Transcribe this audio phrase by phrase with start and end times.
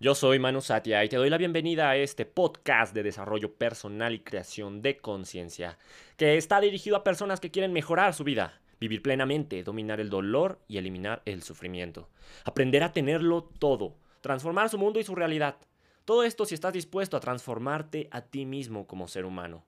[0.00, 4.14] Yo soy Manu Satia y te doy la bienvenida a este podcast de desarrollo personal
[4.14, 5.76] y creación de conciencia,
[6.16, 10.60] que está dirigido a personas que quieren mejorar su vida, vivir plenamente, dominar el dolor
[10.68, 12.08] y eliminar el sufrimiento,
[12.44, 15.56] aprender a tenerlo todo, transformar su mundo y su realidad.
[16.04, 19.66] Todo esto si estás dispuesto a transformarte a ti mismo como ser humano.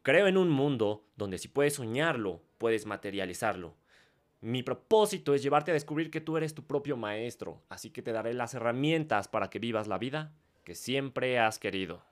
[0.00, 3.74] Creo en un mundo donde si puedes soñarlo, puedes materializarlo.
[4.42, 8.10] Mi propósito es llevarte a descubrir que tú eres tu propio maestro, así que te
[8.10, 10.32] daré las herramientas para que vivas la vida
[10.64, 12.02] que siempre has querido.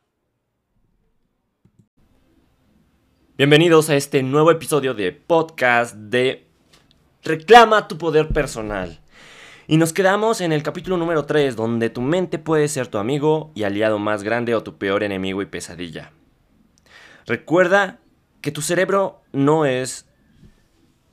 [3.39, 6.47] Bienvenidos a este nuevo episodio de podcast de
[7.23, 9.01] Reclama tu poder personal.
[9.67, 13.53] Y nos quedamos en el capítulo número 3, donde tu mente puede ser tu amigo
[13.55, 16.13] y aliado más grande o tu peor enemigo y pesadilla.
[17.25, 18.01] Recuerda
[18.43, 20.07] que tu cerebro no es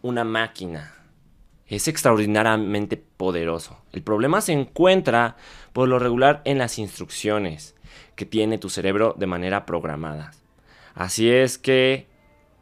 [0.01, 0.94] una máquina,
[1.67, 3.77] es extraordinariamente poderoso.
[3.91, 5.35] El problema se encuentra
[5.73, 7.75] por lo regular en las instrucciones
[8.15, 10.31] que tiene tu cerebro de manera programada.
[10.93, 12.07] Así es que,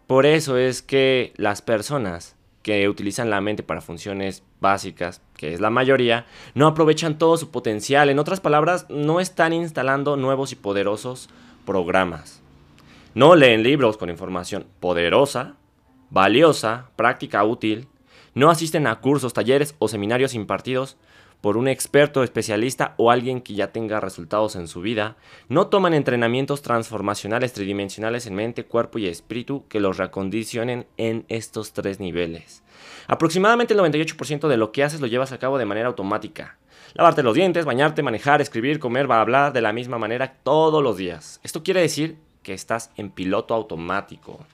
[0.08, 5.60] por eso es que las personas que utilizan la mente para funciones básicas, que es
[5.60, 8.10] la mayoría, no aprovechan todo su potencial.
[8.10, 11.30] En otras palabras, no están instalando nuevos y poderosos
[11.66, 12.42] programas.
[13.14, 15.58] No leen libros con información poderosa,
[16.10, 17.88] valiosa, práctica, útil,
[18.34, 20.98] no asisten a cursos, talleres o seminarios impartidos
[21.44, 25.18] por un experto especialista o alguien que ya tenga resultados en su vida,
[25.50, 31.74] no toman entrenamientos transformacionales tridimensionales en mente, cuerpo y espíritu que los reacondicionen en estos
[31.74, 32.64] tres niveles.
[33.08, 36.58] Aproximadamente el 98% de lo que haces lo llevas a cabo de manera automática.
[36.94, 41.42] Lavarte los dientes, bañarte, manejar, escribir, comer, hablar de la misma manera todos los días.
[41.44, 44.46] Esto quiere decir que estás en piloto automático.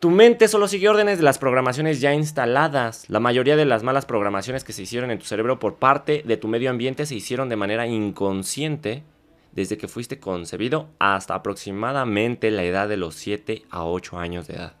[0.00, 3.10] Tu mente solo sigue órdenes de las programaciones ya instaladas.
[3.10, 6.36] La mayoría de las malas programaciones que se hicieron en tu cerebro por parte de
[6.36, 9.02] tu medio ambiente se hicieron de manera inconsciente
[9.50, 14.54] desde que fuiste concebido hasta aproximadamente la edad de los 7 a 8 años de
[14.54, 14.76] edad.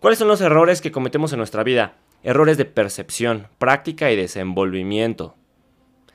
[0.00, 1.94] ¿Cuáles son los errores que cometemos en nuestra vida?
[2.24, 5.36] Errores de percepción, práctica y desenvolvimiento,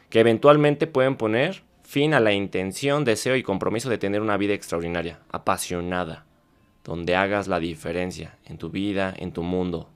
[0.10, 4.54] que eventualmente pueden poner fin a la intención, deseo y compromiso de tener una vida
[4.54, 6.26] extraordinaria, apasionada
[6.86, 9.90] donde hagas la diferencia en tu vida, en tu mundo.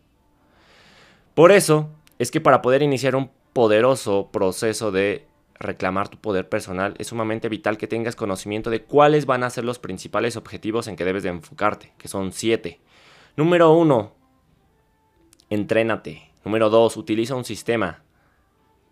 [1.36, 5.26] Por eso es que para poder iniciar un poderoso proceso de
[5.60, 9.64] reclamar tu poder personal, es sumamente vital que tengas conocimiento de cuáles van a ser
[9.66, 12.80] los principales objetivos en que debes de enfocarte, que son siete.
[13.36, 14.14] Número uno,
[15.50, 16.32] entrénate.
[16.44, 18.04] Número dos, utiliza un sistema.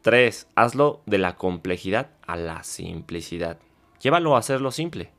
[0.02, 3.58] Tres, hazlo de la complejidad a la simplicidad.
[4.00, 5.12] Llévalo a hacerlo simple.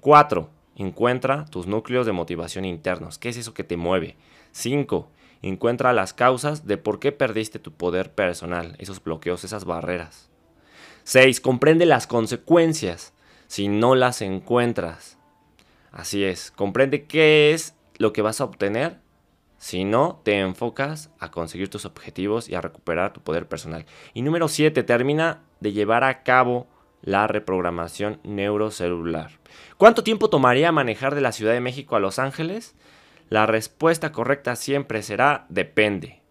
[0.00, 3.18] Cuatro, Encuentra tus núcleos de motivación internos.
[3.18, 4.16] ¿Qué es eso que te mueve?
[4.52, 5.10] 5.
[5.42, 10.30] Encuentra las causas de por qué perdiste tu poder personal, esos bloqueos, esas barreras.
[11.04, 11.40] 6.
[11.40, 13.12] Comprende las consecuencias
[13.48, 15.18] si no las encuentras.
[15.90, 19.00] Así es, comprende qué es lo que vas a obtener
[19.56, 23.86] si no te enfocas a conseguir tus objetivos y a recuperar tu poder personal.
[24.14, 26.68] Y número 7, termina de llevar a cabo
[27.02, 29.32] la reprogramación neurocelular.
[29.76, 32.74] ¿Cuánto tiempo tomaría manejar de la Ciudad de México a Los Ángeles?
[33.28, 36.22] La respuesta correcta siempre será depende.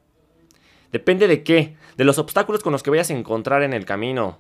[0.92, 1.76] ¿Depende de qué?
[1.96, 4.40] De los obstáculos con los que vayas a encontrar en el camino.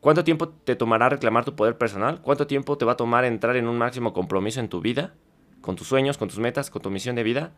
[0.00, 2.20] ¿Cuánto tiempo te tomará reclamar tu poder personal?
[2.20, 5.14] ¿Cuánto tiempo te va a tomar entrar en un máximo compromiso en tu vida?
[5.60, 7.52] ¿Con tus sueños, con tus metas, con tu misión de vida?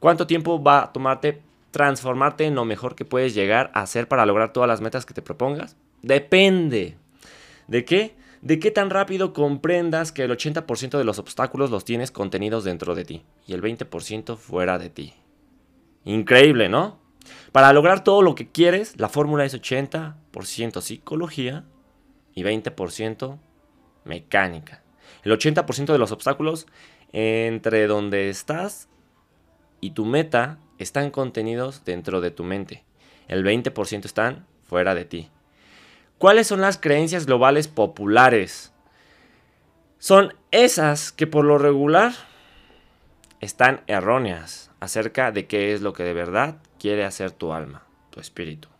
[0.00, 1.40] ¿Cuánto tiempo va a tomarte
[1.70, 5.14] transformarte en lo mejor que puedes llegar a hacer para lograr todas las metas que
[5.14, 5.76] te propongas?
[6.02, 6.96] Depende.
[7.68, 8.16] ¿De qué?
[8.42, 12.94] De qué tan rápido comprendas que el 80% de los obstáculos los tienes contenidos dentro
[12.94, 15.14] de ti y el 20% fuera de ti.
[16.04, 16.98] Increíble, ¿no?
[17.52, 21.64] Para lograr todo lo que quieres, la fórmula es 80% psicología
[22.34, 23.38] y 20%
[24.04, 24.82] mecánica.
[25.22, 26.66] El 80% de los obstáculos
[27.12, 28.88] entre donde estás
[29.80, 32.84] y tu meta están contenidos dentro de tu mente.
[33.28, 35.30] El 20% están fuera de ti.
[36.24, 38.72] ¿Cuáles son las creencias globales populares?
[39.98, 42.14] Son esas que por lo regular
[43.40, 48.20] están erróneas acerca de qué es lo que de verdad quiere hacer tu alma, tu
[48.20, 48.70] espíritu,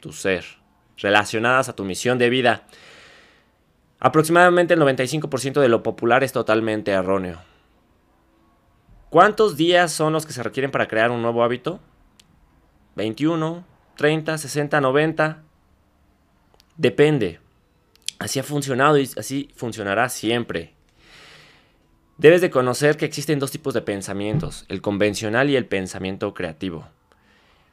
[0.00, 0.46] tu ser,
[0.96, 2.62] relacionadas a tu misión de vida.
[4.00, 7.38] Aproximadamente el 95% de lo popular es totalmente erróneo.
[9.10, 11.80] ¿Cuántos días son los que se requieren para crear un nuevo hábito?
[12.94, 13.62] 21,
[13.98, 15.45] 30, 60, 90.
[16.76, 17.40] Depende.
[18.18, 20.74] Así ha funcionado y así funcionará siempre.
[22.18, 26.88] Debes de conocer que existen dos tipos de pensamientos, el convencional y el pensamiento creativo.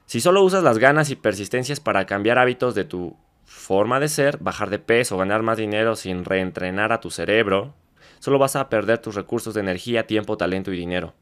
[0.05, 3.15] Si solo usas las ganas y persistencias para cambiar hábitos de tu
[3.45, 7.73] forma de ser, bajar de peso, ganar más dinero sin reentrenar a tu cerebro,
[8.19, 11.13] solo vas a perder tus recursos de energía, tiempo, talento y dinero.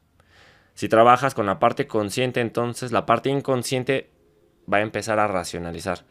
[0.74, 4.10] Si trabajas con la parte consciente, entonces la parte inconsciente
[4.72, 6.04] va a empezar a racionalizar.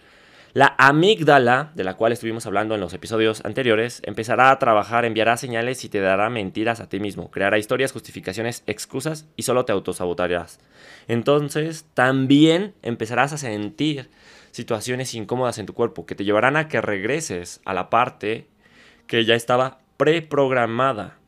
[0.54, 5.38] La amígdala, de la cual estuvimos hablando en los episodios anteriores, empezará a trabajar, enviará
[5.38, 9.72] señales y te dará mentiras a ti mismo, creará historias, justificaciones, excusas y solo te
[9.72, 10.60] autosabotarás.
[11.08, 14.10] Entonces, también empezarás a sentir
[14.52, 18.48] situaciones incómodas en tu cuerpo que te llevarán a que regreses a la parte
[19.08, 21.21] que ya estaba preprogramada.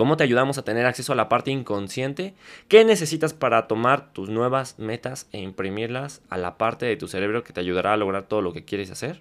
[0.00, 2.32] ¿Cómo te ayudamos a tener acceso a la parte inconsciente?
[2.68, 7.44] ¿Qué necesitas para tomar tus nuevas metas e imprimirlas a la parte de tu cerebro
[7.44, 9.20] que te ayudará a lograr todo lo que quieres hacer?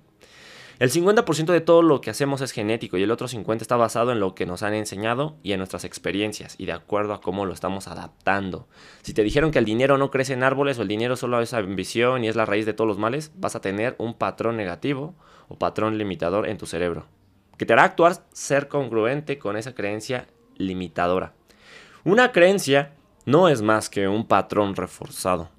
[0.80, 4.14] El 50% de todo lo que hacemos es genético y el otro 50% está basado
[4.14, 7.46] en lo que nos han enseñado y en nuestras experiencias y de acuerdo a cómo
[7.46, 8.70] lo estamos adaptando.
[9.02, 11.54] Si te dijeron que el dinero no crece en árboles o el dinero solo es
[11.54, 15.14] ambición y es la raíz de todos los males, vas a tener un patrón negativo
[15.50, 17.08] o patrón limitador en tu cerebro,
[17.58, 20.26] que te hará actuar ser congruente con esa creencia
[20.60, 21.34] limitadora.
[22.04, 22.94] Una creencia
[23.26, 25.50] no es más que un patrón reforzado.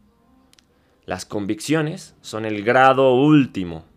[1.05, 3.91] Las convicciones son el grado último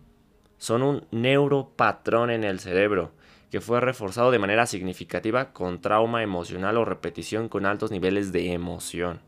[0.64, 3.12] son un neuropatrón en el cerebro
[3.50, 8.52] que fue reforzado de manera significativa con trauma emocional o repetición con altos niveles de
[8.54, 9.20] emoción.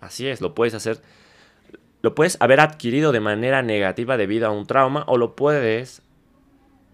[0.00, 1.00] Así es, lo puedes hacer,
[2.02, 6.02] lo puedes haber adquirido de manera negativa debido a un trauma o lo puedes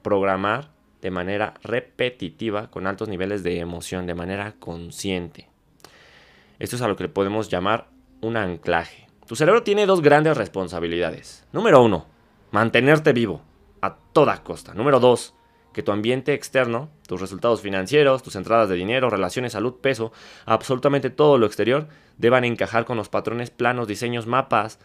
[0.02, 0.68] programar
[1.06, 5.48] de manera repetitiva con altos niveles de emoción, de manera consciente.
[6.58, 7.86] Esto es a lo que podemos llamar
[8.22, 9.06] un anclaje.
[9.24, 11.46] Tu cerebro tiene dos grandes responsabilidades.
[11.52, 12.06] Número uno,
[12.50, 13.40] mantenerte vivo
[13.82, 14.74] a toda costa.
[14.74, 15.32] Número 2.
[15.72, 20.10] Que tu ambiente externo, tus resultados financieros, tus entradas de dinero, relaciones, salud, peso,
[20.44, 21.86] absolutamente todo lo exterior,
[22.18, 24.80] deban encajar con los patrones, planos, diseños, mapas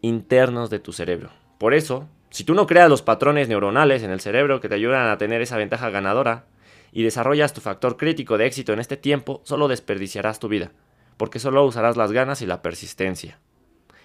[0.00, 1.30] internos de tu cerebro.
[1.58, 5.10] Por eso, si tú no creas los patrones neuronales en el cerebro que te ayudan
[5.10, 6.46] a tener esa ventaja ganadora
[6.90, 10.72] y desarrollas tu factor crítico de éxito en este tiempo, solo desperdiciarás tu vida,
[11.18, 13.38] porque solo usarás las ganas y la persistencia.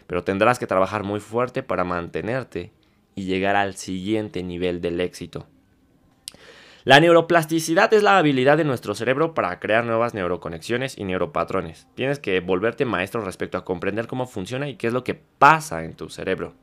[0.07, 2.73] Pero tendrás que trabajar muy fuerte para mantenerte
[3.15, 5.47] y llegar al siguiente nivel del éxito.
[6.83, 11.87] La neuroplasticidad es la habilidad de nuestro cerebro para crear nuevas neuroconexiones y neuropatrones.
[11.95, 15.85] Tienes que volverte maestro respecto a comprender cómo funciona y qué es lo que pasa
[15.85, 16.55] en tu cerebro.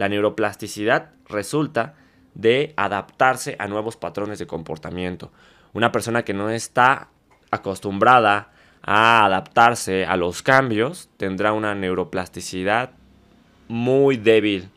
[0.00, 1.92] La neuroplasticidad resulta
[2.32, 5.30] de adaptarse a nuevos patrones de comportamiento.
[5.74, 7.10] Una persona que no está
[7.50, 8.50] acostumbrada
[8.80, 12.92] a adaptarse a los cambios tendrá una neuroplasticidad
[13.68, 14.70] muy débil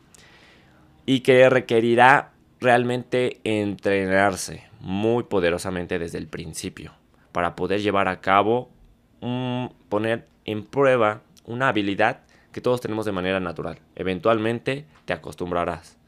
[1.06, 6.92] y que requerirá realmente entrenarse muy poderosamente desde el principio
[7.32, 8.68] para poder llevar a cabo,
[9.88, 12.20] poner en prueba una habilidad
[12.54, 13.80] que todos tenemos de manera natural.
[13.96, 15.98] Eventualmente te acostumbrarás.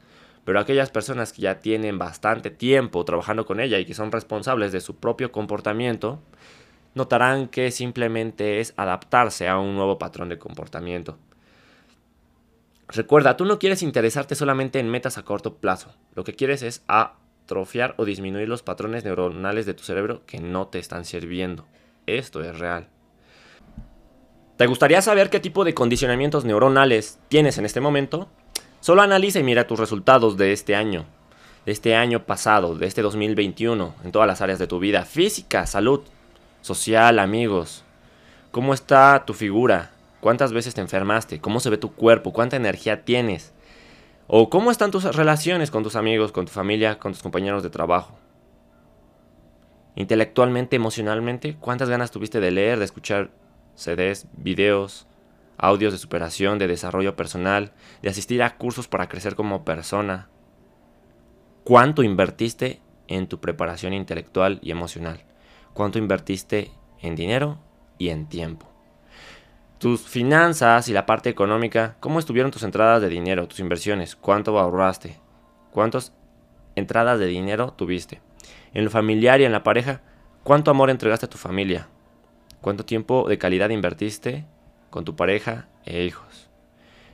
[0.45, 4.71] Pero aquellas personas que ya tienen bastante tiempo trabajando con ella y que son responsables
[4.71, 6.21] de su propio comportamiento,
[6.95, 11.17] notarán que simplemente es adaptarse a un nuevo patrón de comportamiento.
[12.87, 15.93] Recuerda, tú no quieres interesarte solamente en metas a corto plazo.
[16.15, 20.67] Lo que quieres es atrofiar o disminuir los patrones neuronales de tu cerebro que no
[20.67, 21.67] te están sirviendo.
[22.05, 22.87] Esto es real.
[24.57, 28.27] ¿Te gustaría saber qué tipo de condicionamientos neuronales tienes en este momento?
[28.79, 31.05] Solo analiza y mira tus resultados de este año,
[31.67, 35.67] de este año pasado, de este 2021, en todas las áreas de tu vida, física,
[35.67, 36.01] salud,
[36.61, 37.83] social, amigos.
[38.49, 39.91] ¿Cómo está tu figura?
[40.21, 41.39] ¿Cuántas veces te enfermaste?
[41.39, 42.33] ¿Cómo se ve tu cuerpo?
[42.33, 43.53] ¿Cuánta energía tienes?
[44.25, 47.69] ¿O cómo están tus relaciones con tus amigos, con tu familia, con tus compañeros de
[47.69, 48.17] trabajo?
[49.95, 53.29] Intelectualmente, emocionalmente, ¿cuántas ganas tuviste de leer, de escuchar
[53.77, 55.07] CDs, videos,
[55.57, 60.27] audios de superación, de desarrollo personal, de asistir a cursos para crecer como persona?
[61.63, 65.23] ¿Cuánto invertiste en tu preparación intelectual y emocional?
[65.73, 67.59] ¿Cuánto invertiste en dinero
[67.97, 68.77] y en tiempo?
[69.77, 74.15] tus finanzas y la parte económica, ¿cómo estuvieron tus entradas de dinero, tus inversiones?
[74.15, 75.19] ¿Cuánto ahorraste?
[75.71, 76.13] ¿Cuántas
[76.75, 78.21] entradas de dinero tuviste?
[78.73, 80.01] En lo familiar y en la pareja,
[80.43, 81.87] ¿cuánto amor entregaste a tu familia?
[82.67, 84.43] ¿Cuánto tiempo de calidad invertiste
[84.89, 86.49] con tu pareja e hijos?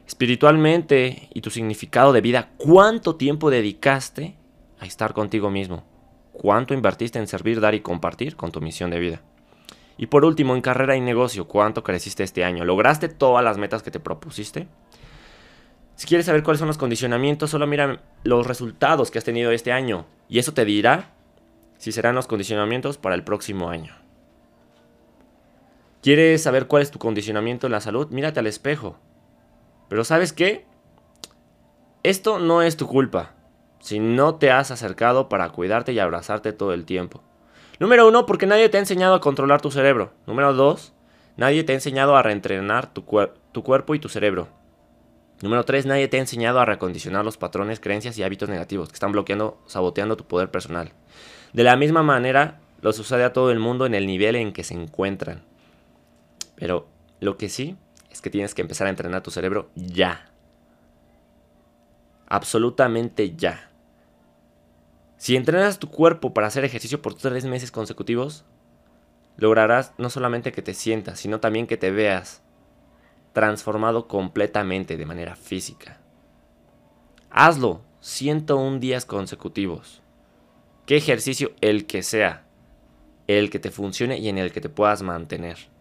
[0.08, 4.36] Espiritualmente y tu significado de vida, ¿cuánto tiempo dedicaste
[4.80, 5.86] a estar contigo mismo?
[6.32, 9.22] ¿Cuánto invertiste en servir, dar y compartir con tu misión de vida?
[9.96, 12.66] Y por último, en carrera y negocio, ¿cuánto creciste este año?
[12.66, 14.68] ¿Lograste todas las metas que te propusiste?
[15.98, 19.72] Si quieres saber cuáles son los condicionamientos, solo mira los resultados que has tenido este
[19.72, 21.14] año y eso te dirá
[21.78, 24.03] si serán los condicionamientos para el próximo año.
[26.04, 28.10] ¿Quieres saber cuál es tu condicionamiento en la salud?
[28.10, 28.98] Mírate al espejo.
[29.88, 30.66] Pero ¿sabes qué?
[32.04, 33.36] Esto no es tu culpa
[33.80, 37.24] si no te has acercado para cuidarte y abrazarte todo el tiempo.
[37.80, 40.12] Número uno, porque nadie te ha enseñado a controlar tu cerebro.
[40.28, 40.92] Número dos,
[41.38, 44.50] nadie te ha enseñado a reentrenar tu, cuerpo y tu cerebro.
[45.42, 48.96] Número tres, nadie te ha enseñado a recondicionar los patrones, creencias y hábitos negativos que
[48.96, 50.92] están bloqueando, saboteando tu poder personal.
[51.54, 54.66] De la misma manera, lo sucede a todo el mundo en el nivel en que
[54.66, 55.53] se encuentran.
[56.56, 56.88] Pero
[57.20, 57.78] lo que sí
[58.10, 60.30] es que tienes que empezar a entrenar tu cerebro ya.
[62.28, 63.70] Absolutamente ya.
[65.18, 68.46] Si entrenas tu cuerpo para hacer ejercicio por tres meses consecutivos,
[69.38, 72.42] lograrás no solamente que te sientas, sino también que te veas
[73.34, 76.00] transformado completamente de manera física.
[77.30, 80.02] Hazlo 101 días consecutivos.
[80.86, 82.46] ¿Qué ejercicio el que sea?
[83.28, 85.73] El que te funcione y en el que te puedas mantener.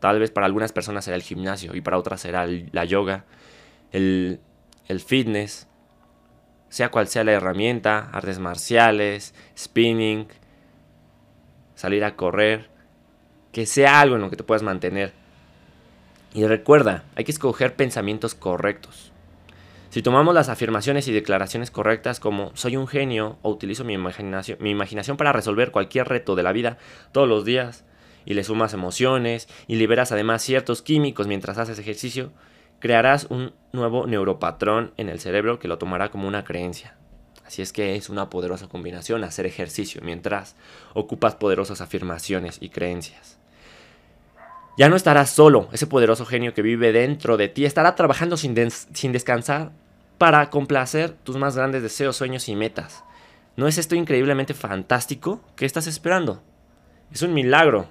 [0.00, 3.24] Tal vez para algunas personas será el gimnasio y para otras será la yoga,
[3.90, 4.40] el,
[5.04, 5.66] fitness,
[6.68, 10.28] sea cual sea la herramienta, artes marciales, spinning,
[11.74, 12.68] salir a correr,
[13.50, 15.12] que sea algo en lo que te puedas mantener.
[16.32, 19.12] Y recuerda, hay que escoger pensamientos correctos.
[19.90, 25.16] Si tomamos las afirmaciones y declaraciones correctas como soy un genio o utilizo mi imaginación
[25.16, 26.76] para resolver cualquier reto de la vida
[27.10, 27.84] todos los días
[28.28, 32.30] y le sumas emociones y liberas además ciertos químicos mientras haces ejercicio,
[32.78, 36.94] crearás un nuevo neuropatrón en el cerebro que lo tomará como una creencia.
[37.46, 40.56] Así es que es una poderosa combinación hacer ejercicio mientras
[40.92, 43.38] ocupas poderosas afirmaciones y creencias.
[44.76, 48.54] Ya no estarás solo, ese poderoso genio que vive dentro de ti estará trabajando sin,
[48.70, 49.72] sin descansar
[50.18, 53.04] para complacer tus más grandes deseos, sueños y metas.
[53.56, 55.40] ¿No es esto increíblemente fantástico?
[55.56, 56.42] ¿Qué estás esperando?
[57.10, 57.88] Es un milagro.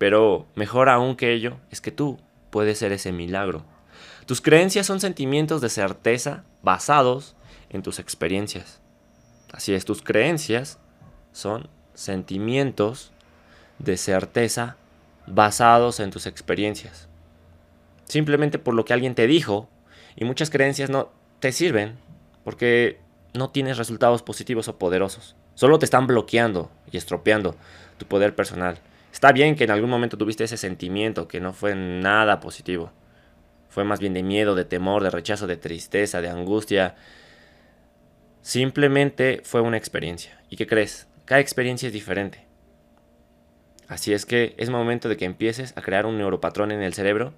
[0.00, 3.66] Pero mejor aún que ello es que tú puede ser ese milagro.
[4.24, 7.36] Tus creencias son sentimientos de certeza basados
[7.68, 8.80] en tus experiencias.
[9.52, 10.78] Así es, tus creencias
[11.32, 13.12] son sentimientos
[13.78, 14.78] de certeza
[15.26, 17.06] basados en tus experiencias.
[18.04, 19.68] Simplemente por lo que alguien te dijo
[20.16, 21.98] y muchas creencias no te sirven
[22.42, 22.98] porque
[23.34, 25.36] no tienes resultados positivos o poderosos.
[25.56, 27.54] Solo te están bloqueando y estropeando
[27.98, 28.80] tu poder personal.
[29.12, 32.92] Está bien que en algún momento tuviste ese sentimiento que no fue nada positivo.
[33.68, 36.96] Fue más bien de miedo, de temor, de rechazo, de tristeza, de angustia.
[38.42, 40.40] Simplemente fue una experiencia.
[40.48, 41.08] ¿Y qué crees?
[41.24, 42.46] Cada experiencia es diferente.
[43.88, 47.34] Así es que es momento de que empieces a crear un neuropatrón en el cerebro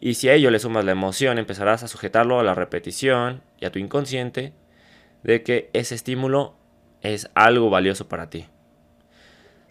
[0.00, 3.66] y si a ello le sumas la emoción empezarás a sujetarlo a la repetición y
[3.66, 4.52] a tu inconsciente
[5.22, 6.54] de que ese estímulo
[7.02, 8.46] es algo valioso para ti.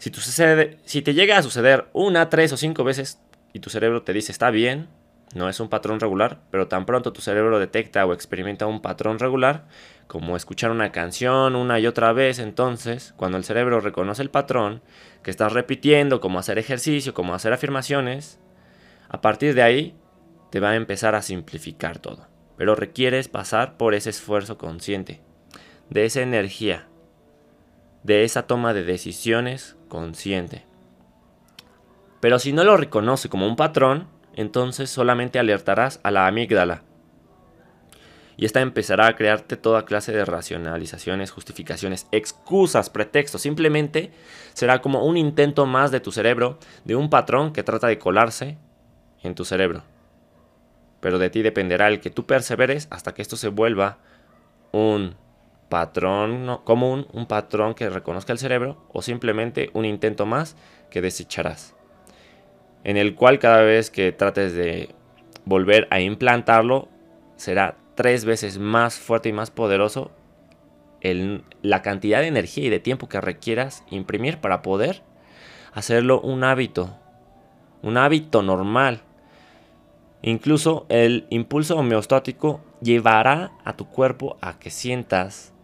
[0.00, 3.20] Si, te llega a suceder una, tres o cinco veces
[3.52, 4.88] y tu cerebro te dice está bien,
[5.34, 9.18] no es un patrón regular, pero tan pronto tu cerebro detecta o experimenta un patrón
[9.18, 9.66] regular,
[10.06, 14.80] como escuchar una canción una y otra vez, entonces, cuando el cerebro reconoce el patrón
[15.22, 18.40] que estás repitiendo, como hacer ejercicio, como hacer afirmaciones,
[19.10, 19.94] a partir de ahí
[20.50, 22.26] te va a empezar a simplificar todo.
[22.56, 25.20] Pero requieres pasar por ese esfuerzo consciente,
[25.90, 26.88] de esa energía,
[28.02, 30.64] de esa toma de decisiones consciente.
[32.20, 36.82] Pero si no lo reconoce como un patrón, entonces solamente alertarás a la amígdala.
[38.38, 43.42] Y esta empezará a crearte toda clase de racionalizaciones, justificaciones, excusas, pretextos.
[43.42, 44.12] Simplemente
[44.54, 48.56] será como un intento más de tu cerebro, de un patrón que trata de colarse
[49.22, 49.82] en tu cerebro.
[51.00, 53.98] Pero de ti dependerá el que tú perseveres hasta que esto se vuelva
[54.72, 55.16] un
[55.70, 60.56] patrón común, un patrón que reconozca el cerebro o simplemente un intento más
[60.90, 61.74] que desecharás.
[62.84, 64.90] En el cual cada vez que trates de
[65.46, 66.88] volver a implantarlo
[67.36, 70.10] será tres veces más fuerte y más poderoso
[71.00, 75.02] el, la cantidad de energía y de tiempo que requieras imprimir para poder
[75.72, 76.96] hacerlo un hábito,
[77.82, 79.02] un hábito normal.
[80.22, 85.54] Incluso el impulso homeostático llevará a tu cuerpo a que sientas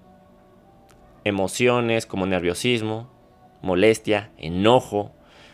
[1.26, 3.10] emociones como nerviosismo,
[3.60, 5.12] molestia, enojo,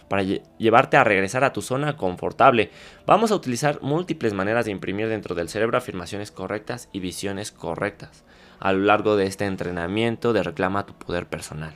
[0.09, 2.71] para llevarte a regresar a tu zona confortable.
[3.07, 8.23] Vamos a utilizar múltiples maneras de imprimir dentro del cerebro afirmaciones correctas y visiones correctas
[8.61, 11.75] a lo largo de este entrenamiento de Reclama tu Poder Personal.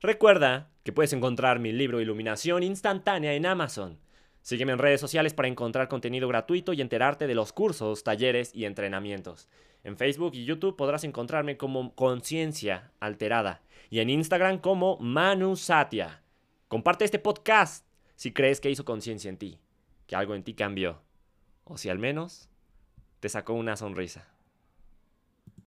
[0.00, 3.98] Recuerda que puedes encontrar mi libro Iluminación Instantánea en Amazon.
[4.44, 8.66] Sígueme en redes sociales para encontrar contenido gratuito y enterarte de los cursos, talleres y
[8.66, 9.48] entrenamientos.
[9.84, 16.22] En Facebook y YouTube podrás encontrarme como Conciencia Alterada y en Instagram como Manu Satya.
[16.68, 17.86] Comparte este podcast
[18.16, 19.58] si crees que hizo conciencia en ti,
[20.06, 21.00] que algo en ti cambió,
[21.64, 22.50] o si al menos
[23.20, 24.33] te sacó una sonrisa.